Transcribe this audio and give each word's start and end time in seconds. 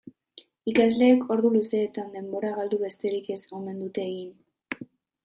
Ikasleek 0.71 1.27
ordu 1.35 1.51
luzeetan 1.57 2.09
denbora 2.15 2.53
galdu 2.55 2.79
besterik 2.85 3.29
ez 3.35 3.39
omen 3.59 3.79
dute 3.85 4.07
egin. 4.07 4.89